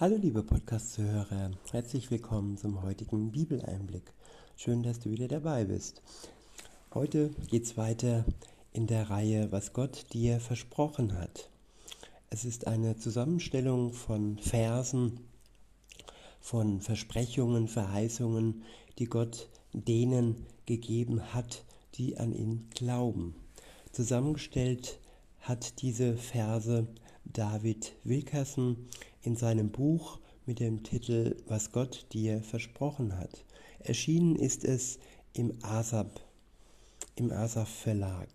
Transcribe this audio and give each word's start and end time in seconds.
Hallo 0.00 0.16
liebe 0.16 0.42
Podcast-Zuhörer, 0.42 1.50
herzlich 1.72 2.10
willkommen 2.10 2.56
zum 2.56 2.82
heutigen 2.82 3.32
Bibeleinblick. 3.32 4.14
Schön, 4.56 4.82
dass 4.82 4.98
du 4.98 5.10
wieder 5.10 5.28
dabei 5.28 5.66
bist. 5.66 6.00
Heute 6.94 7.28
geht 7.50 7.64
es 7.64 7.76
weiter 7.76 8.24
in 8.72 8.86
der 8.86 9.10
Reihe, 9.10 9.52
was 9.52 9.74
Gott 9.74 10.06
dir 10.14 10.40
versprochen 10.40 11.18
hat. 11.18 11.50
Es 12.30 12.46
ist 12.46 12.66
eine 12.66 12.96
Zusammenstellung 12.96 13.92
von 13.92 14.38
Versen, 14.38 15.20
von 16.40 16.80
Versprechungen, 16.80 17.68
Verheißungen, 17.68 18.62
die 18.98 19.04
Gott 19.04 19.50
denen 19.74 20.46
gegeben 20.64 21.34
hat, 21.34 21.66
die 21.96 22.16
an 22.16 22.32
ihn 22.32 22.70
glauben. 22.74 23.34
Zusammengestellt 23.92 24.98
hat 25.40 25.82
diese 25.82 26.16
Verse 26.16 26.86
David 27.32 27.92
Wilkerson 28.04 28.76
in 29.22 29.36
seinem 29.36 29.70
Buch 29.70 30.18
mit 30.46 30.60
dem 30.60 30.82
Titel 30.82 31.36
Was 31.46 31.72
Gott 31.72 32.06
dir 32.12 32.42
versprochen 32.42 33.16
hat. 33.18 33.44
Erschienen 33.80 34.36
ist 34.36 34.64
es 34.64 34.98
im 35.32 35.54
ASAP, 35.62 36.20
im 37.16 37.30
ASAP 37.30 37.68
Verlag. 37.68 38.28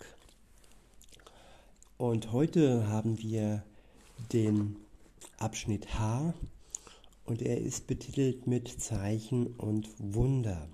Und 1.98 2.32
heute 2.32 2.88
haben 2.88 3.20
wir 3.20 3.64
den 4.32 4.78
Abschnitt 5.38 6.00
H 6.00 6.34
und 7.26 7.42
er 7.42 7.60
ist 7.60 7.88
betitelt 7.88 8.48
mit 8.48 8.68
Zeichen 8.82 9.48
und 9.48 9.90
Wunder. 9.98 10.68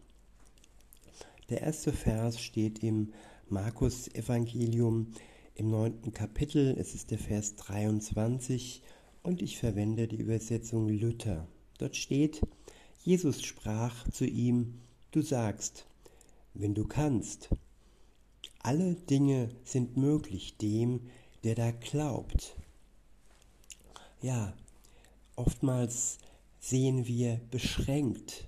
Der 1.49 1.61
erste 1.61 1.91
Vers 1.91 2.39
steht 2.39 2.83
im 2.83 3.13
Markus 3.49 4.07
Evangelium 4.13 5.07
im 5.61 5.69
neunten 5.69 6.11
Kapitel. 6.11 6.75
Es 6.79 6.95
ist 6.95 7.11
der 7.11 7.19
Vers 7.19 7.55
23 7.55 8.81
und 9.21 9.43
ich 9.43 9.59
verwende 9.59 10.07
die 10.07 10.15
Übersetzung 10.15 10.89
Luther. 10.89 11.47
Dort 11.77 11.95
steht, 11.95 12.41
Jesus 13.03 13.43
sprach 13.43 14.09
zu 14.09 14.25
ihm, 14.25 14.81
du 15.11 15.21
sagst, 15.21 15.85
wenn 16.55 16.73
du 16.73 16.87
kannst. 16.87 17.49
Alle 18.63 18.95
Dinge 18.95 19.49
sind 19.63 19.97
möglich 19.97 20.57
dem, 20.57 21.01
der 21.43 21.53
da 21.53 21.69
glaubt. 21.69 22.55
Ja, 24.23 24.55
oftmals 25.35 26.17
sehen 26.59 27.05
wir 27.05 27.39
beschränkt 27.51 28.47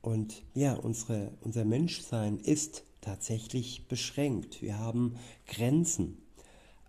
und 0.00 0.42
ja, 0.54 0.72
unsere, 0.72 1.32
unser 1.42 1.66
Menschsein 1.66 2.38
ist 2.38 2.82
tatsächlich 3.02 3.88
beschränkt. 3.88 4.62
Wir 4.62 4.78
haben 4.78 5.16
Grenzen, 5.46 6.16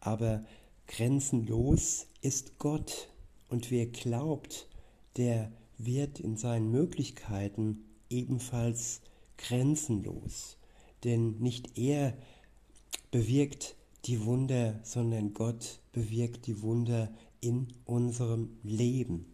aber 0.08 0.46
grenzenlos 0.88 2.08
ist 2.22 2.60
Gott. 2.60 3.10
Und 3.50 3.72
wer 3.72 3.88
glaubt, 3.88 4.68
der 5.18 5.52
wird 5.78 6.22
in 6.22 6.38
seinen 6.38 6.72
Möglichkeiten 6.72 7.84
ebenfalls 8.10 9.02
grenzenlos. 9.38 10.58
Denn 11.04 11.40
nicht 11.40 11.78
er 11.78 12.14
bewirkt 13.12 13.76
die 14.06 14.24
Wunder, 14.24 14.80
sondern 14.84 15.34
Gott 15.34 15.80
bewirkt 15.92 16.48
die 16.48 16.62
Wunder 16.62 17.12
in 17.42 17.68
unserem 17.86 18.58
Leben. 18.64 19.26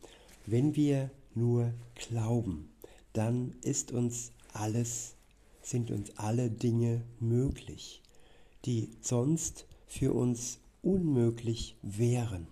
Wenn 0.47 0.75
wir 0.75 1.11
nur 1.35 1.71
glauben, 1.95 2.69
dann 3.13 3.53
ist 3.61 3.91
uns 3.91 4.31
alles, 4.51 5.13
sind 5.61 5.91
uns 5.91 6.17
alle 6.17 6.49
Dinge 6.49 7.03
möglich, 7.19 8.01
die 8.65 8.89
sonst 9.01 9.67
für 9.85 10.13
uns 10.13 10.59
unmöglich 10.83 11.77
wären. 11.81 12.47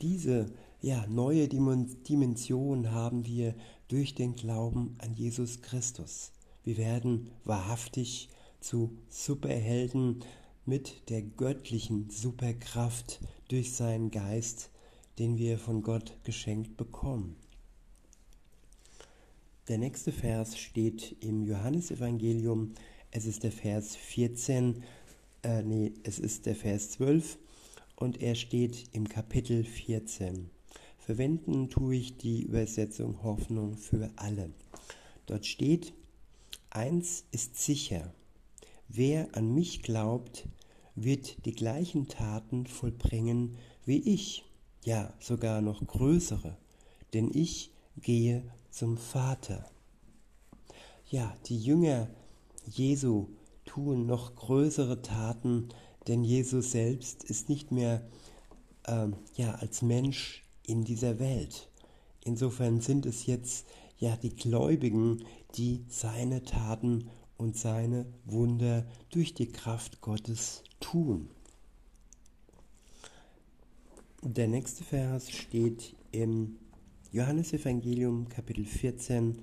Diese 0.00 0.52
ja, 0.80 1.06
neue 1.08 1.48
Dimension 1.48 2.92
haben 2.92 3.26
wir 3.26 3.54
durch 3.88 4.14
den 4.14 4.34
Glauben 4.34 4.94
an 4.98 5.14
Jesus 5.14 5.60
Christus. 5.62 6.32
Wir 6.62 6.76
werden 6.76 7.30
wahrhaftig 7.44 8.28
zu 8.60 8.96
Superhelden 9.08 10.24
mit 10.64 11.08
der 11.10 11.22
göttlichen 11.22 12.08
Superkraft 12.10 13.20
durch 13.48 13.72
seinen 13.72 14.10
Geist, 14.10 14.70
den 15.18 15.38
wir 15.38 15.58
von 15.58 15.82
Gott 15.82 16.16
geschenkt 16.24 16.76
bekommen. 16.76 17.36
Der 19.68 19.78
nächste 19.78 20.12
Vers 20.12 20.58
steht 20.58 21.16
im 21.20 21.44
Johannesevangelium. 21.44 22.74
Es 23.10 23.26
ist 23.26 23.42
der 23.42 23.52
Vers 23.52 23.96
14, 23.96 24.82
äh, 25.42 25.62
nee, 25.62 25.92
es 26.02 26.18
ist 26.18 26.46
der 26.46 26.54
Vers 26.54 26.90
12 26.90 27.38
und 27.96 28.20
er 28.20 28.34
steht 28.34 28.88
im 28.92 29.08
Kapitel 29.08 29.64
14. 29.64 30.50
Verwenden 30.98 31.70
tue 31.70 31.96
ich 31.96 32.16
die 32.16 32.42
Übersetzung 32.42 33.22
Hoffnung 33.22 33.76
für 33.76 34.10
alle. 34.16 34.50
Dort 35.26 35.46
steht, 35.46 35.92
eins 36.70 37.24
ist 37.30 37.56
sicher, 37.56 38.12
wer 38.88 39.34
an 39.36 39.54
mich 39.54 39.82
glaubt, 39.82 40.46
wird 40.94 41.44
die 41.46 41.54
gleichen 41.54 42.08
Taten 42.08 42.66
vollbringen 42.66 43.56
wie 43.84 43.98
ich, 43.98 44.44
ja 44.84 45.12
sogar 45.20 45.62
noch 45.62 45.84
größere, 45.86 46.56
denn 47.12 47.30
ich 47.32 47.72
gehe 47.96 48.42
zum 48.70 48.98
Vater. 48.98 49.68
Ja, 51.10 51.36
die 51.46 51.58
Jünger 51.58 52.08
Jesu 52.66 53.26
tun 53.70 54.06
noch 54.06 54.34
größere 54.34 55.00
Taten 55.02 55.68
denn 56.08 56.24
Jesus 56.24 56.72
selbst 56.72 57.24
ist 57.24 57.48
nicht 57.48 57.70
mehr 57.72 58.02
ähm, 58.86 59.14
ja, 59.36 59.54
als 59.54 59.82
Mensch 59.82 60.44
in 60.66 60.84
dieser 60.84 61.18
Welt. 61.18 61.68
Insofern 62.24 62.80
sind 62.80 63.06
es 63.06 63.26
jetzt 63.26 63.66
ja 63.98 64.16
die 64.16 64.34
Gläubigen, 64.34 65.24
die 65.54 65.84
seine 65.88 66.42
Taten 66.42 67.10
und 67.36 67.56
seine 67.56 68.06
Wunder 68.24 68.86
durch 69.10 69.34
die 69.34 69.48
Kraft 69.48 70.00
Gottes 70.00 70.62
tun. 70.80 71.28
Der 74.22 74.48
nächste 74.48 74.84
Vers 74.84 75.30
steht 75.30 75.94
im 76.12 76.56
Johannesevangelium 77.12 78.28
Kapitel 78.28 78.64
14. 78.64 79.40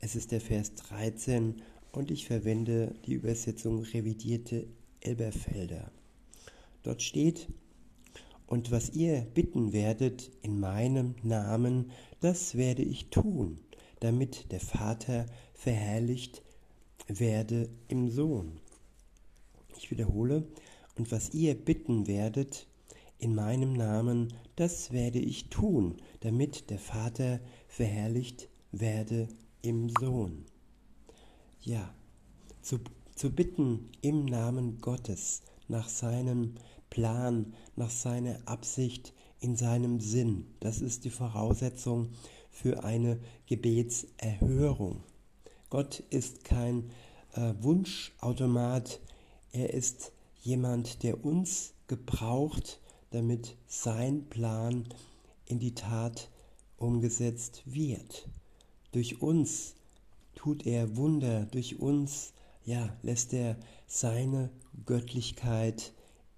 Es 0.00 0.16
ist 0.16 0.32
der 0.32 0.40
Vers 0.40 0.74
13 0.74 1.62
und 1.96 2.10
ich 2.10 2.26
verwende 2.26 2.94
die 3.06 3.14
Übersetzung 3.14 3.82
revidierte 3.82 4.66
Elberfelder. 5.00 5.90
Dort 6.82 7.02
steht, 7.02 7.48
und 8.46 8.70
was 8.70 8.90
ihr 8.90 9.20
bitten 9.22 9.72
werdet 9.72 10.30
in 10.42 10.60
meinem 10.60 11.14
Namen, 11.22 11.90
das 12.20 12.56
werde 12.56 12.82
ich 12.82 13.10
tun, 13.10 13.58
damit 14.00 14.52
der 14.52 14.60
Vater 14.60 15.26
verherrlicht 15.54 16.42
werde 17.06 17.68
im 17.88 18.10
Sohn. 18.10 18.60
Ich 19.76 19.90
wiederhole, 19.90 20.46
und 20.96 21.10
was 21.10 21.32
ihr 21.32 21.54
bitten 21.54 22.06
werdet 22.06 22.66
in 23.18 23.34
meinem 23.34 23.72
Namen, 23.72 24.34
das 24.56 24.92
werde 24.92 25.18
ich 25.18 25.48
tun, 25.48 25.96
damit 26.20 26.70
der 26.70 26.78
Vater 26.78 27.40
verherrlicht 27.68 28.48
werde 28.72 29.28
im 29.62 29.88
Sohn. 29.88 30.44
Ja, 31.64 31.92
zu 32.60 32.78
zu 33.14 33.30
bitten 33.30 33.90
im 34.00 34.24
Namen 34.24 34.80
Gottes 34.80 35.42
nach 35.68 35.88
seinem 35.88 36.54
Plan, 36.90 37.54
nach 37.76 37.90
seiner 37.90 38.40
Absicht, 38.46 39.12
in 39.40 39.56
seinem 39.56 40.00
Sinn. 40.00 40.46
Das 40.60 40.80
ist 40.80 41.04
die 41.04 41.10
Voraussetzung 41.10 42.10
für 42.50 42.84
eine 42.84 43.20
Gebetserhörung. 43.46 45.02
Gott 45.70 46.00
ist 46.10 46.44
kein 46.44 46.90
äh, 47.34 47.54
Wunschautomat, 47.60 49.00
er 49.52 49.72
ist 49.72 50.12
jemand, 50.40 51.02
der 51.02 51.24
uns 51.24 51.74
gebraucht, 51.86 52.80
damit 53.10 53.56
sein 53.66 54.28
Plan 54.28 54.88
in 55.46 55.60
die 55.60 55.74
Tat 55.74 56.30
umgesetzt 56.76 57.62
wird. 57.64 58.28
Durch 58.92 59.22
uns 59.22 59.74
tut 60.34 60.66
er 60.66 60.96
Wunder, 60.96 61.46
durch 61.46 61.80
uns 61.80 62.32
ja, 62.64 62.96
lässt 63.02 63.32
er 63.34 63.56
seine 63.86 64.50
Göttlichkeit 64.86 65.92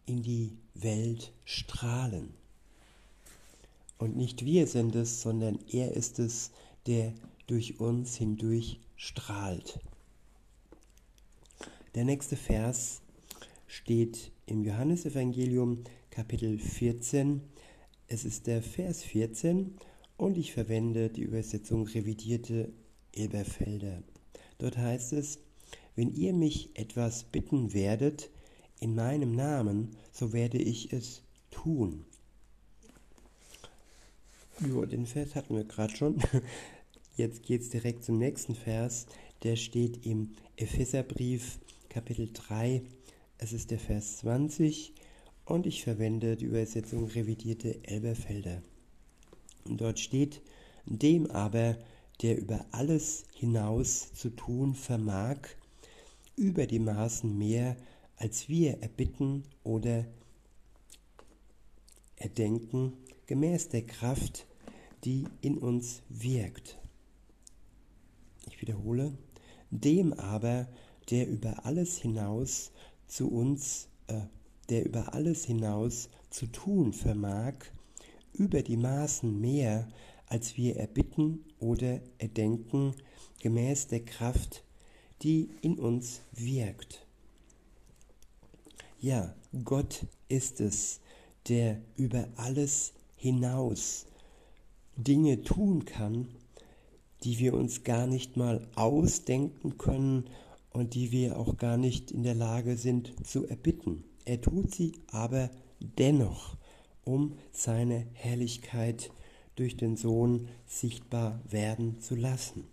in 0.07 0.23
die 0.23 0.57
Welt 0.75 1.33
strahlen. 1.45 2.35
Und 3.99 4.17
nicht 4.17 4.45
wir 4.45 4.67
sind 4.67 4.95
es, 4.95 5.23
sondern 5.23 5.59
er 5.71 5.93
ist 5.93 6.19
es, 6.19 6.51
der 6.87 7.15
durch 7.47 7.81
uns 7.81 8.17
hindurch 8.17 8.81
strahlt. 8.97 9.79
Der 11.95 12.05
nächste 12.05 12.37
Vers 12.37 13.01
steht 13.67 14.31
im 14.47 14.65
Johannesevangelium 14.65 15.85
Kapitel 16.11 16.59
14. 16.59 17.41
Es 18.09 18.25
ist 18.25 18.47
der 18.47 18.63
Vers 18.63 19.03
14 19.03 19.77
und 20.17 20.37
ich 20.37 20.53
verwende 20.53 21.09
die 21.09 21.23
Übersetzung 21.23 21.87
revidierte 21.87 22.73
Elberfelder. 23.17 24.03
Dort 24.59 24.77
heißt 24.77 25.13
es, 25.13 25.39
wenn 25.95 26.15
ihr 26.15 26.33
mich 26.33 26.71
etwas 26.75 27.25
bitten 27.25 27.73
werdet 27.73 28.31
in 28.81 28.95
meinem 28.95 29.35
Namen, 29.35 29.97
so 30.13 30.33
werde 30.33 30.59
ich 30.59 30.93
es 30.93 31.23
tun. 31.51 32.05
Jo, 34.67 34.85
den 34.87 35.07
Vers 35.07 35.35
hatten 35.35 35.55
wir 35.55 35.65
gerade 35.65 35.95
schon. 35.95 36.23
Jetzt 37.17 37.43
geht 37.43 37.63
es 37.63 37.71
direkt 37.71 38.05
zum 38.05 38.19
nächsten 38.19 38.55
Vers. 38.55 39.07
Der 39.43 39.57
steht 39.57 40.05
im 40.07 40.33
Epheserbrief 40.57 41.59
Kapitel 41.89 42.31
3. 42.33 42.83
Es 43.39 43.53
ist 43.53 43.71
der 43.71 43.79
Vers 43.79 44.19
20 44.19 44.95
und 45.45 45.67
ich 45.67 45.83
verwende 45.83 46.37
die 46.37 46.47
Übersetzung 46.47 47.07
revidierte 47.07 47.79
Elberfelder. 47.85 48.63
Und 49.65 49.81
dort 49.81 49.99
steht, 49.99 50.41
dem 50.87 51.31
aber, 51.31 51.77
der 52.23 52.39
über 52.39 52.65
alles 52.71 53.25
hinaus 53.33 54.13
zu 54.15 54.31
tun 54.31 54.75
vermag, 54.75 55.39
über 56.37 56.67
die 56.67 56.79
Maßen 56.79 57.37
mehr, 57.37 57.77
als 58.17 58.49
wir 58.49 58.83
erbitten 58.83 59.45
oder 59.63 60.07
erdenken, 62.17 62.95
gemäß 63.27 63.69
der 63.69 63.87
Kraft, 63.87 64.47
die 65.05 65.25
in 65.41 65.59
uns 65.59 66.03
wirkt. 66.09 66.79
Ich 68.49 68.61
wiederhole, 68.61 69.17
dem 69.71 70.13
aber, 70.13 70.69
der 71.11 71.29
über 71.29 71.65
alles 71.65 71.99
hinaus 71.99 72.73
zu 73.07 73.31
uns, 73.31 73.89
äh, 74.07 74.23
der 74.69 74.85
über 74.87 75.15
alles 75.15 75.45
hinaus 75.45 76.09
zu 76.31 76.47
tun 76.47 76.93
vermag, 76.93 77.55
über 78.33 78.63
die 78.63 78.77
Maßen 78.77 79.41
mehr, 79.41 79.89
als 80.27 80.57
wir 80.57 80.77
erbitten 80.77 81.45
oder 81.61 82.01
erdenken, 82.19 82.95
gemäß 83.41 83.89
der 83.89 84.05
Kraft, 84.05 84.65
die 85.23 85.51
in 85.63 85.79
uns 85.79 86.21
wirkt. 86.33 87.07
Ja, 89.01 89.35
Gott 89.65 90.07
ist 90.29 90.61
es, 90.61 91.01
der 91.49 91.81
über 91.97 92.29
alles 92.37 92.93
hinaus 93.17 94.07
Dinge 94.97 95.43
tun 95.43 95.85
kann, 95.85 96.29
die 97.23 97.39
wir 97.39 97.55
uns 97.55 97.85
gar 97.85 98.07
nicht 98.07 98.37
mal 98.37 98.67
ausdenken 98.75 99.79
können 99.79 100.25
und 100.71 100.95
die 100.95 101.13
wir 101.13 101.39
auch 101.39 101.57
gar 101.57 101.77
nicht 101.77 102.11
in 102.11 102.23
der 102.23 102.35
Lage 102.35 102.77
sind 102.77 103.13
zu 103.27 103.47
erbitten. 103.47 104.05
Er 104.25 104.41
tut 104.41 104.75
sie 104.75 104.93
aber 105.11 105.51
dennoch, 105.81 106.57
um 107.05 107.39
seine 107.53 108.07
Herrlichkeit 108.13 109.11
durch 109.57 109.77
den 109.77 109.97
Sohn 109.97 110.49
sichtbar 110.67 111.41
werden 111.49 112.01
zu 112.01 112.15
lassen. 112.15 112.65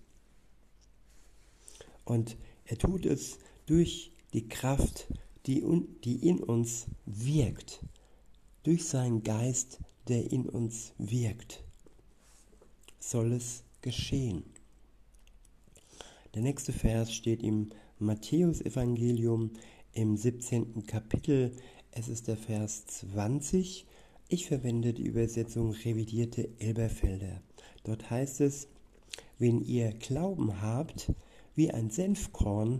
Und 2.05 2.37
er 2.65 2.77
tut 2.77 3.05
es 3.05 3.39
durch 3.65 4.11
die 4.33 4.47
Kraft, 4.47 5.07
die, 5.45 5.63
die 6.03 6.27
in 6.27 6.39
uns 6.39 6.85
wirkt, 7.05 7.83
durch 8.63 8.85
seinen 8.85 9.23
Geist, 9.23 9.79
der 10.07 10.31
in 10.31 10.47
uns 10.47 10.93
wirkt, 10.97 11.63
soll 12.99 13.33
es 13.33 13.63
geschehen. 13.81 14.43
Der 16.33 16.41
nächste 16.41 16.73
Vers 16.73 17.13
steht 17.13 17.43
im 17.43 17.69
Matthäusevangelium 17.99 19.51
im 19.93 20.17
17. 20.17 20.85
Kapitel. 20.85 21.55
Es 21.91 22.07
ist 22.07 22.27
der 22.27 22.37
Vers 22.37 22.85
20. 22.87 23.85
Ich 24.33 24.47
verwende 24.47 24.93
die 24.93 25.05
Übersetzung 25.05 25.73
revidierte 25.73 26.49
Elberfelder. 26.57 27.39
Dort 27.83 28.09
heißt 28.09 28.41
es, 28.41 28.67
wenn 29.37 29.61
ihr 29.61 29.91
Glauben 29.91 30.59
habt 30.59 31.13
wie 31.53 31.69
ein 31.69 31.91
Senfkorn, 31.91 32.79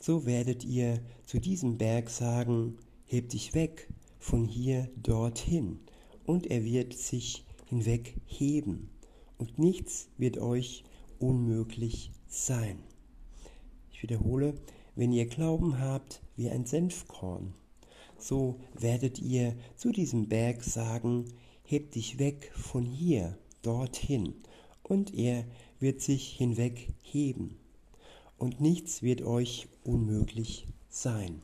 so 0.00 0.26
werdet 0.26 0.64
ihr 0.64 1.00
zu 1.24 1.40
diesem 1.40 1.76
Berg 1.76 2.08
sagen, 2.08 2.78
heb 3.04 3.30
dich 3.30 3.52
weg 3.52 3.88
von 4.20 4.44
hier 4.44 4.88
dorthin, 5.02 5.80
und 6.24 6.46
er 6.46 6.62
wird 6.62 6.92
sich 6.94 7.44
hinweg 7.64 8.14
heben, 8.24 8.88
und 9.38 9.58
nichts 9.58 10.08
wird 10.18 10.38
euch 10.38 10.84
unmöglich 11.18 12.12
sein. 12.28 12.78
Ich 13.90 14.04
wiederhole, 14.04 14.54
wenn 14.94 15.10
ihr 15.10 15.26
Glauben 15.26 15.80
habt 15.80 16.22
wie 16.36 16.48
ein 16.48 16.64
Senfkorn, 16.64 17.54
so 18.18 18.60
werdet 18.74 19.18
ihr 19.18 19.56
zu 19.76 19.92
diesem 19.92 20.28
Berg 20.28 20.62
sagen, 20.62 21.26
heb 21.64 21.92
dich 21.92 22.18
weg 22.18 22.52
von 22.54 22.84
hier 22.84 23.38
dorthin, 23.62 24.34
und 24.82 25.14
er 25.14 25.44
wird 25.80 26.00
sich 26.00 26.28
hinweg 26.28 26.88
heben, 27.02 27.56
und 28.38 28.60
nichts 28.60 29.02
wird 29.02 29.22
euch 29.22 29.68
unmöglich 29.84 30.66
sein. 30.88 31.42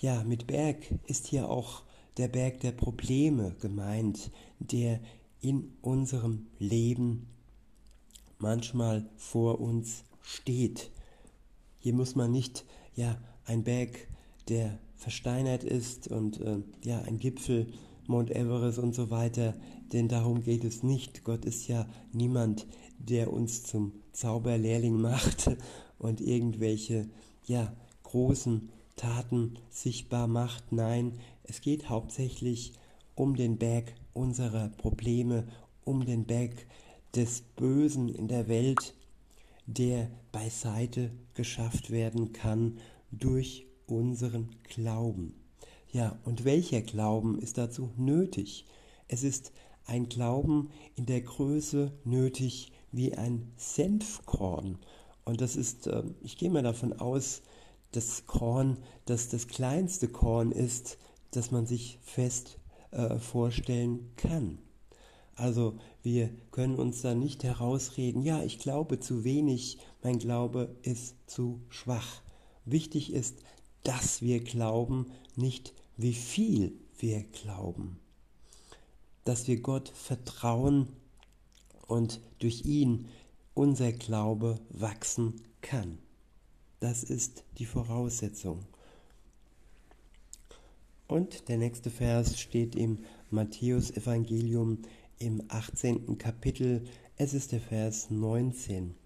Ja, 0.00 0.22
mit 0.24 0.46
Berg 0.46 0.86
ist 1.06 1.26
hier 1.26 1.48
auch 1.48 1.82
der 2.18 2.28
Berg 2.28 2.60
der 2.60 2.72
Probleme 2.72 3.56
gemeint, 3.60 4.30
der 4.58 5.00
in 5.40 5.72
unserem 5.82 6.46
Leben 6.58 7.28
manchmal 8.38 9.08
vor 9.16 9.60
uns 9.60 10.04
steht. 10.22 10.90
Hier 11.78 11.94
muss 11.94 12.14
man 12.14 12.32
nicht 12.32 12.64
ja 12.94 13.18
ein 13.44 13.64
Berg, 13.64 14.08
der 14.48 14.78
versteinert 14.96 15.64
ist 15.64 16.08
und 16.08 16.40
äh, 16.40 16.58
ja 16.84 17.02
ein 17.02 17.18
Gipfel 17.18 17.68
Mount 18.08 18.30
Everest 18.30 18.78
und 18.78 18.94
so 18.94 19.10
weiter, 19.10 19.54
denn 19.92 20.08
darum 20.08 20.42
geht 20.42 20.64
es 20.64 20.82
nicht. 20.82 21.24
Gott 21.24 21.44
ist 21.44 21.66
ja 21.68 21.88
niemand, 22.12 22.66
der 22.98 23.32
uns 23.32 23.64
zum 23.64 23.92
Zauberlehrling 24.12 25.00
macht 25.00 25.50
und 25.98 26.20
irgendwelche 26.20 27.08
ja 27.46 27.72
großen 28.04 28.70
Taten 28.96 29.58
sichtbar 29.70 30.26
macht. 30.26 30.72
Nein, 30.72 31.18
es 31.44 31.60
geht 31.60 31.88
hauptsächlich 31.88 32.72
um 33.14 33.36
den 33.36 33.58
Berg 33.58 33.94
unserer 34.12 34.68
Probleme, 34.70 35.46
um 35.84 36.04
den 36.04 36.24
Berg 36.24 36.66
des 37.14 37.40
Bösen 37.40 38.08
in 38.08 38.28
der 38.28 38.48
Welt, 38.48 38.94
der 39.66 40.10
beiseite 40.32 41.10
geschafft 41.34 41.90
werden 41.90 42.32
kann 42.32 42.78
durch 43.10 43.66
unseren 43.86 44.50
Glauben. 44.64 45.34
Ja, 45.92 46.18
und 46.24 46.44
welcher 46.44 46.82
Glauben 46.82 47.38
ist 47.38 47.58
dazu 47.58 47.90
nötig? 47.96 48.66
Es 49.08 49.22
ist 49.22 49.52
ein 49.86 50.08
Glauben 50.08 50.70
in 50.94 51.06
der 51.06 51.20
Größe 51.20 51.92
nötig 52.04 52.72
wie 52.92 53.14
ein 53.14 53.52
Senfkorn. 53.56 54.78
Und 55.24 55.40
das 55.40 55.56
ist, 55.56 55.86
ähm, 55.86 56.14
ich 56.22 56.36
gehe 56.36 56.50
mal 56.50 56.62
davon 56.62 56.92
aus, 56.92 57.42
das 57.92 58.26
Korn, 58.26 58.78
das 59.06 59.28
das 59.28 59.46
kleinste 59.46 60.08
Korn 60.08 60.52
ist, 60.52 60.98
das 61.30 61.50
man 61.50 61.66
sich 61.66 61.98
fest 62.02 62.58
äh, 62.90 63.18
vorstellen 63.18 64.10
kann. 64.16 64.58
Also 65.34 65.74
wir 66.02 66.30
können 66.50 66.76
uns 66.76 67.02
da 67.02 67.14
nicht 67.14 67.44
herausreden, 67.44 68.22
ja, 68.22 68.42
ich 68.42 68.58
glaube 68.58 69.00
zu 69.00 69.22
wenig, 69.22 69.78
mein 70.02 70.18
Glaube 70.18 70.74
ist 70.82 71.14
zu 71.26 71.60
schwach. 71.68 72.22
Wichtig 72.64 73.12
ist, 73.12 73.36
dass 73.86 74.20
wir 74.20 74.42
glauben, 74.42 75.06
nicht 75.36 75.72
wie 75.96 76.12
viel 76.12 76.72
wir 76.98 77.22
glauben. 77.22 78.00
Dass 79.24 79.46
wir 79.46 79.60
Gott 79.60 79.90
vertrauen 79.90 80.88
und 81.86 82.20
durch 82.40 82.64
ihn 82.64 83.06
unser 83.54 83.92
Glaube 83.92 84.58
wachsen 84.70 85.40
kann. 85.60 85.98
Das 86.80 87.04
ist 87.04 87.44
die 87.58 87.64
Voraussetzung. 87.64 88.66
Und 91.06 91.48
der 91.48 91.56
nächste 91.56 91.90
Vers 91.90 92.40
steht 92.40 92.74
im 92.74 92.98
Matthäus 93.30 93.92
Evangelium 93.92 94.78
im 95.20 95.44
18. 95.46 96.18
Kapitel. 96.18 96.88
Es 97.16 97.34
ist 97.34 97.52
der 97.52 97.60
Vers 97.60 98.10
19. 98.10 98.96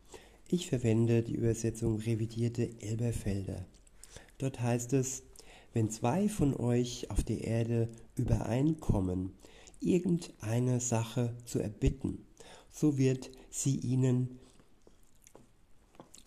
Ich 0.48 0.68
verwende 0.68 1.22
die 1.22 1.34
Übersetzung 1.34 1.98
revidierte 1.98 2.70
Elberfelder. 2.80 3.66
Dort 4.40 4.60
heißt 4.60 4.94
es, 4.94 5.22
wenn 5.72 5.90
zwei 5.90 6.28
von 6.28 6.54
euch 6.56 7.10
auf 7.10 7.22
der 7.22 7.42
Erde 7.44 7.88
übereinkommen, 8.16 9.32
irgendeine 9.80 10.80
Sache 10.80 11.34
zu 11.44 11.58
erbitten, 11.58 12.26
so 12.70 12.98
wird 12.98 13.30
sie 13.50 13.76
ihnen 13.76 14.40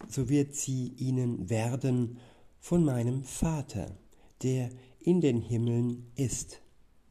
so 0.09 0.29
wird 0.29 0.53
sie 0.53 0.93
ihnen 0.97 1.49
werden 1.49 2.17
von 2.59 2.83
meinem 2.83 3.23
Vater, 3.23 3.97
der 4.41 4.69
in 4.99 5.21
den 5.21 5.41
Himmeln 5.41 6.11
ist. 6.15 6.61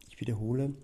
Ich 0.08 0.20
wiederhole, 0.20 0.74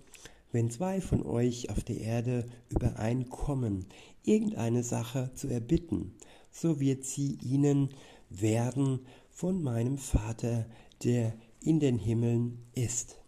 wenn 0.51 0.71
zwei 0.71 1.01
von 1.01 1.23
euch 1.25 1.71
auf 1.71 1.85
der 1.85 2.01
Erde 2.01 2.47
übereinkommen, 2.71 3.87
irgendeine 4.25 4.83
Sache 4.83 5.31
zu 5.35 5.49
erbitten, 5.49 6.15
so 6.51 6.81
wird 6.81 7.05
sie 7.05 7.39
ihnen 7.43 7.91
werden 8.31 9.01
von 9.39 9.63
meinem 9.63 9.99
Vater, 9.99 10.67
der 11.05 11.33
in 11.61 11.79
den 11.79 11.97
Himmeln 11.97 12.67
ist. 12.75 13.21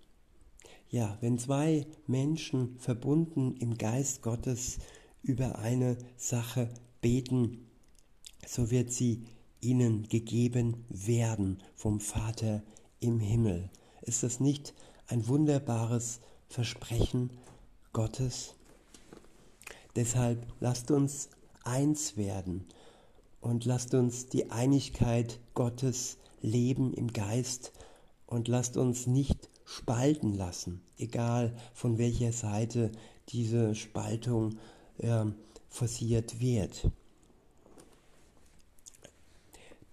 Ja, 0.89 1.17
wenn 1.21 1.39
zwei 1.39 1.87
Menschen 2.09 2.77
verbunden 2.81 3.55
im 3.61 3.79
Geist 3.79 4.21
Gottes 4.21 4.79
über 5.23 5.61
eine 5.61 5.97
Sache 6.17 6.69
beten, 7.01 7.65
so 8.45 8.73
wird 8.73 8.93
sie 8.93 9.23
ihnen 9.61 10.09
gegeben 10.09 10.85
werden 10.89 11.63
vom 11.77 12.01
Vater 12.01 12.65
im 12.99 13.21
Himmel. 13.21 13.71
Ist 14.03 14.25
das 14.25 14.41
nicht 14.41 14.75
ein 15.07 15.29
wunderbares 15.29 16.19
Versprechen 16.49 17.31
Gottes? 17.93 18.57
Deshalb 19.95 20.45
lasst 20.59 20.91
uns 20.91 21.29
eins 21.63 22.17
werden 22.17 22.67
und 23.41 23.65
lasst 23.65 23.95
uns 23.95 24.27
die 24.27 24.51
Einigkeit 24.51 25.41
Gottes 25.55 26.19
leben 26.43 26.93
im 26.95 27.13
Geist 27.13 27.73
und 28.27 28.49
lasst 28.49 28.77
uns 28.77 29.07
nicht 29.07 29.49
spalten 29.65 30.35
lassen, 30.35 30.83
egal 30.99 31.57
von 31.73 31.99
welcher 31.99 32.33
Seite 32.33 32.91
diese 33.29 33.75
Spaltung 33.75 34.59
äh, 34.99 35.25
forciert 35.69 36.41
wird. 36.41 36.91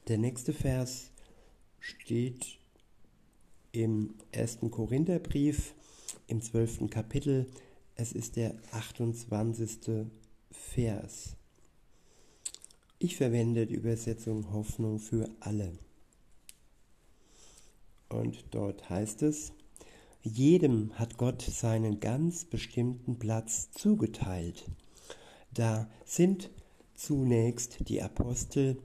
Der 0.08 0.18
nächste 0.18 0.54
Vers 0.54 1.12
steht 1.80 2.58
im 3.72 4.16
ersten 4.32 4.72
Korintherbrief 4.72 5.74
im 6.28 6.42
zwölften 6.42 6.90
Kapitel. 6.90 7.48
Es 7.96 8.14
ist 8.14 8.36
der 8.36 8.56
28. 8.72 10.08
Vers. 10.52 11.37
Ich 13.00 13.16
verwende 13.16 13.68
die 13.68 13.76
Übersetzung 13.76 14.52
Hoffnung 14.52 14.98
für 14.98 15.30
alle. 15.40 15.74
Und 18.10 18.44
dort 18.50 18.90
heißt 18.90 19.22
es, 19.22 19.52
jedem 20.24 20.98
hat 20.98 21.18
Gott 21.18 21.44
seinen 21.44 22.00
ganz 22.00 22.46
bestimmten 22.46 23.20
Platz 23.20 23.70
zugeteilt. 23.72 24.66
Da 25.54 25.88
sind 26.06 26.50
zunächst 26.96 27.88
die 27.88 28.02
Apostel, 28.02 28.80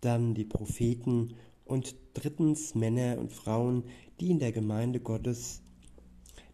dann 0.00 0.34
die 0.34 0.46
Propheten 0.46 1.34
und 1.66 1.94
drittens 2.14 2.74
Männer 2.74 3.18
und 3.18 3.34
Frauen, 3.34 3.84
die 4.18 4.30
in 4.30 4.38
der 4.38 4.52
Gemeinde 4.52 4.98
Gottes, 4.98 5.60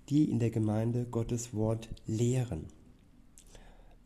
die 0.09 0.25
in 0.25 0.41
der 0.41 0.51
Gemeinde 0.51 1.07
Gottes 1.09 1.55
Wort 1.55 1.89
lehren. 2.07 2.67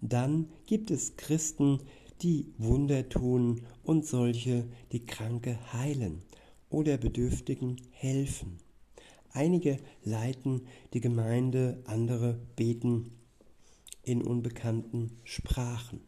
Dann 0.02 0.50
gibt 0.66 0.90
es 0.90 1.16
Christen, 1.16 1.80
die 2.22 2.52
Wunder 2.58 3.08
tun 3.08 3.62
und 3.84 4.06
solche, 4.06 4.66
die 4.92 5.04
Kranke 5.04 5.58
heilen 5.72 6.22
oder 6.70 6.96
Bedürftigen 6.96 7.80
helfen. 7.90 8.58
Einige 9.32 9.78
leiten 10.04 10.66
die 10.94 11.00
Gemeinde, 11.00 11.82
andere 11.86 12.38
beten 12.56 13.12
in 14.02 14.22
unbekannten 14.22 15.18
Sprachen. 15.24 16.00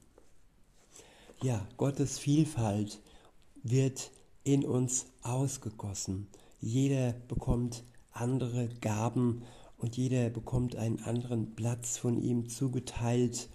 Ja, 1.43 1.67
Gottes 1.77 2.19
Vielfalt 2.19 3.01
wird 3.63 4.11
in 4.43 4.65
uns 4.65 5.07
ausgegossen. 5.23 6.29
Jeder 6.61 7.15
bekommt 7.29 7.85
andere 8.13 8.69
Gaben 8.81 9.43
und 9.79 9.97
jeder 9.97 10.29
bekommt 10.31 10.77
einen 10.77 11.01
anderen 11.01 11.55
Platz 11.55 11.97
von 11.97 12.21
ihm 12.21 12.49
zugeteilt 12.49 13.49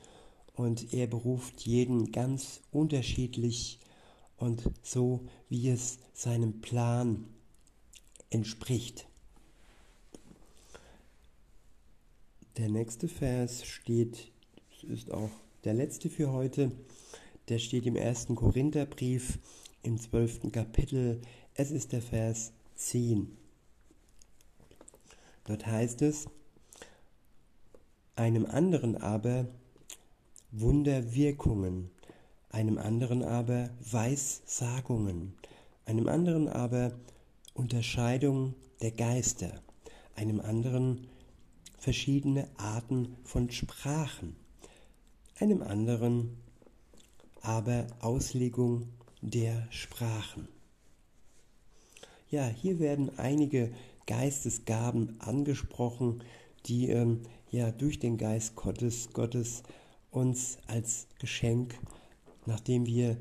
und 0.56 0.94
er 0.94 1.08
beruft 1.08 1.62
jeden 1.62 2.12
ganz 2.12 2.62
unterschiedlich 2.72 3.80
und 4.38 4.70
so, 4.84 5.28
wie 5.50 5.70
es 5.70 6.00
seinem 6.14 6.62
Plan 6.62 7.26
entspricht. 8.30 9.08
Der 12.58 12.70
nächste 12.70 13.08
Vers 13.08 13.66
steht, 13.66 14.32
ist 14.84 15.12
auch 15.12 15.32
der 15.64 15.74
letzte 15.74 16.10
für 16.10 16.32
heute, 16.32 16.72
der 17.50 17.60
steht 17.60 17.86
im 17.86 17.96
ersten 17.96 18.36
Korintherbrief 18.36 19.40
im 19.84 20.00
zwölften 20.00 20.52
Kapitel. 20.52 21.22
Es 21.54 21.72
ist 21.72 21.92
der 21.92 22.02
Vers 22.02 22.54
10. 22.76 23.36
Dort 25.46 25.66
heißt 25.66 26.02
es, 26.02 26.28
einem 28.16 28.46
anderen 28.46 28.96
aber 28.98 29.48
Wunderwirkungen, 30.58 31.92
einem 32.50 32.78
anderen 32.78 33.24
aber 33.24 33.72
Weissagungen, 33.92 35.34
einem 35.86 36.08
anderen 36.08 36.48
aber 36.48 36.94
Unterscheidung 37.54 38.56
der 38.82 38.92
Geister, 38.92 39.52
einem 40.16 40.40
anderen 40.40 41.08
verschiedene 41.78 42.48
Arten 42.56 43.18
von 43.26 43.52
Sprachen, 43.52 44.38
einem 45.40 45.62
anderen 45.62 46.38
aber 47.42 47.88
Auslegung 48.00 48.88
der 49.22 49.68
Sprachen. 49.72 50.48
Ja, 52.30 52.48
hier 52.48 52.80
werden 52.80 53.12
einige 53.20 53.74
Geistesgaben 54.08 55.20
angesprochen, 55.20 56.24
die 56.66 56.90
ähm, 56.90 57.24
ja 57.52 57.72
durch 57.72 58.00
den 58.00 58.18
Geist 58.18 58.56
Gottes, 58.56 59.10
Gottes 59.12 59.64
uns 60.16 60.58
als 60.68 61.08
Geschenk, 61.20 61.78
nachdem 62.46 62.86
wir 62.86 63.18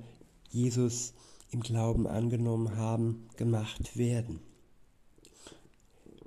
Jesus 0.50 1.14
im 1.50 1.60
Glauben 1.60 2.06
angenommen 2.06 2.76
haben, 2.76 3.28
gemacht 3.36 3.96
werden. 3.96 4.40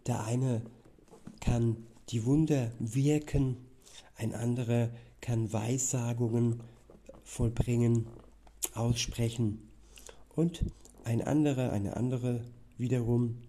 Der 0.05 0.23
eine 0.23 0.61
kann 1.39 1.77
die 2.09 2.25
Wunder 2.25 2.71
wirken, 2.79 3.57
ein 4.15 4.33
anderer 4.33 4.89
kann 5.21 5.51
Weissagungen 5.51 6.61
vollbringen, 7.23 8.07
aussprechen 8.73 9.69
und 10.35 10.65
ein 11.03 11.21
anderer, 11.21 11.71
eine 11.71 11.97
andere 11.97 12.41
wiederum 12.77 13.41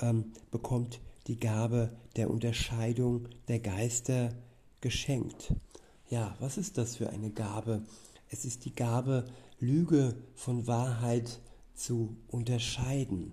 ähm, 0.00 0.32
bekommt 0.50 1.00
die 1.26 1.38
Gabe 1.38 1.96
der 2.16 2.30
Unterscheidung 2.30 3.28
der 3.48 3.60
Geister 3.60 4.34
geschenkt. 4.80 5.54
Ja, 6.10 6.34
was 6.40 6.58
ist 6.58 6.76
das 6.76 6.96
für 6.96 7.08
eine 7.10 7.30
Gabe? 7.30 7.82
Es 8.30 8.44
ist 8.44 8.64
die 8.64 8.74
Gabe, 8.74 9.26
Lüge 9.60 10.16
von 10.34 10.66
Wahrheit 10.66 11.40
zu 11.74 12.16
unterscheiden, 12.26 13.32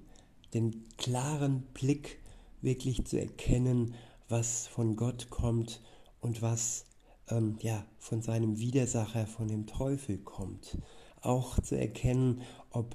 den 0.54 0.88
klaren 0.98 1.64
Blick 1.74 2.20
wirklich 2.62 3.04
zu 3.06 3.20
erkennen, 3.20 3.96
was 4.30 4.68
von 4.68 4.96
Gott 4.96 5.32
kommt 5.32 5.82
und 6.22 6.44
was 6.44 6.86
ähm, 7.30 7.58
ja, 7.62 7.84
von 7.98 8.22
seinem 8.22 8.60
Widersacher, 8.60 9.26
von 9.26 9.48
dem 9.48 9.66
Teufel 9.66 10.20
kommt. 10.20 10.78
Auch 11.22 11.60
zu 11.60 11.76
erkennen, 11.76 12.44
ob 12.70 12.94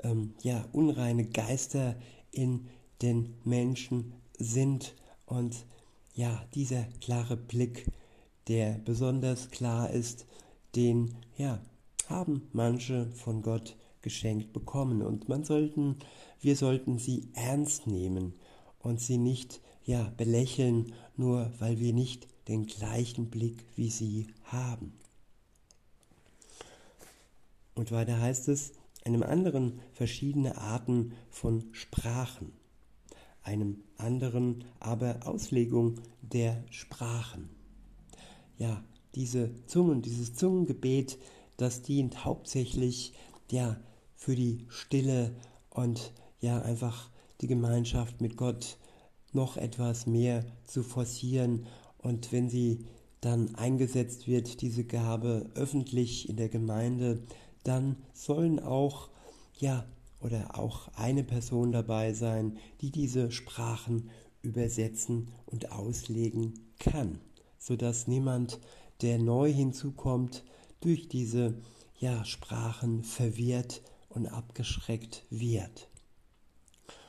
ähm, 0.00 0.34
ja, 0.42 0.64
unreine 0.72 1.24
Geister 1.24 1.94
in 2.32 2.66
den 3.00 3.36
Menschen 3.44 4.12
sind 4.38 4.96
und 5.24 5.66
ja, 6.14 6.44
dieser 6.52 6.82
klare 7.00 7.36
Blick 7.36 7.86
der 8.50 8.80
besonders 8.84 9.50
klar 9.52 9.90
ist, 9.90 10.26
den 10.74 11.14
ja, 11.38 11.60
haben 12.08 12.48
manche 12.52 13.06
von 13.12 13.42
Gott 13.42 13.76
geschenkt 14.02 14.52
bekommen 14.52 15.02
und 15.02 15.28
man 15.28 15.44
sollten 15.44 15.98
wir 16.40 16.56
sollten 16.56 16.98
sie 16.98 17.28
ernst 17.34 17.86
nehmen 17.86 18.34
und 18.80 19.00
sie 19.00 19.18
nicht 19.18 19.60
ja 19.84 20.12
belächeln, 20.16 20.94
nur 21.16 21.52
weil 21.60 21.78
wir 21.78 21.92
nicht 21.92 22.26
den 22.48 22.66
gleichen 22.66 23.30
Blick 23.30 23.64
wie 23.76 23.90
sie 23.90 24.26
haben. 24.42 24.94
Und 27.76 27.92
weiter 27.92 28.20
heißt 28.20 28.48
es, 28.48 28.72
einem 29.04 29.22
anderen 29.22 29.78
verschiedene 29.92 30.58
Arten 30.58 31.12
von 31.30 31.68
Sprachen, 31.70 32.52
einem 33.44 33.84
anderen 33.96 34.64
aber 34.80 35.20
Auslegung 35.24 36.00
der 36.20 36.64
Sprachen 36.70 37.59
ja, 38.60 38.84
diese 39.14 39.50
Zungen, 39.66 40.02
dieses 40.02 40.34
Zungengebet, 40.34 41.18
das 41.56 41.80
dient 41.82 42.26
hauptsächlich 42.26 43.14
ja 43.50 43.80
für 44.14 44.36
die 44.36 44.66
Stille 44.68 45.34
und 45.70 46.12
ja 46.40 46.60
einfach 46.60 47.10
die 47.40 47.46
Gemeinschaft 47.46 48.20
mit 48.20 48.36
Gott 48.36 48.76
noch 49.32 49.56
etwas 49.56 50.06
mehr 50.06 50.44
zu 50.64 50.82
forcieren. 50.82 51.66
Und 51.96 52.32
wenn 52.32 52.50
sie 52.50 52.84
dann 53.22 53.54
eingesetzt 53.54 54.28
wird, 54.28 54.60
diese 54.60 54.84
Gabe 54.84 55.50
öffentlich 55.54 56.28
in 56.28 56.36
der 56.36 56.50
Gemeinde, 56.50 57.22
dann 57.64 57.96
sollen 58.12 58.60
auch 58.60 59.08
ja 59.58 59.86
oder 60.20 60.58
auch 60.58 60.88
eine 60.96 61.24
Person 61.24 61.72
dabei 61.72 62.12
sein, 62.12 62.58
die 62.82 62.90
diese 62.90 63.32
Sprachen 63.32 64.10
übersetzen 64.42 65.28
und 65.46 65.72
auslegen 65.72 66.60
kann 66.78 67.20
sodass 67.60 68.08
niemand, 68.08 68.58
der 69.02 69.18
neu 69.18 69.52
hinzukommt, 69.52 70.42
durch 70.80 71.06
diese 71.06 71.54
ja, 71.98 72.24
Sprachen 72.24 73.04
verwirrt 73.04 73.82
und 74.08 74.26
abgeschreckt 74.26 75.24
wird. 75.30 75.88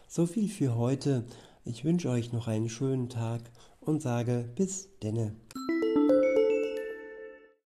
So 0.08 0.27
viel 0.27 0.50
für 0.50 0.75
heute. 0.75 1.25
Ich 1.63 1.86
wünsche 1.86 2.10
euch 2.10 2.34
noch 2.34 2.48
einen 2.48 2.70
schönen 2.70 3.10
Tag 3.10 3.41
und 3.79 4.01
sage 4.01 4.48
bis 4.55 4.89
denne. 5.01 5.36